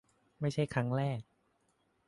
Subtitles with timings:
[0.39, 1.21] ไม่ใช่ครั้งแรก